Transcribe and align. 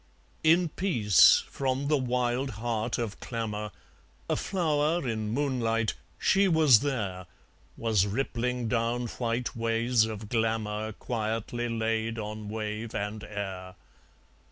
In 0.43 0.69
peace 0.69 1.43
from 1.47 1.87
the 1.87 1.95
wild 1.95 2.49
heart 2.57 2.97
of 2.97 3.19
clamour, 3.19 3.69
A 4.27 4.35
flower 4.35 5.07
in 5.07 5.29
moonlight, 5.29 5.93
she 6.17 6.47
was 6.47 6.79
there, 6.79 7.27
Was 7.77 8.07
rippling 8.07 8.67
down 8.67 9.05
white 9.05 9.55
ways 9.55 10.05
of 10.05 10.27
glamour 10.27 10.91
Quietly 10.93 11.69
laid 11.69 12.17
on 12.17 12.49
wave 12.49 12.95
and 12.95 13.23
air. 13.23 13.75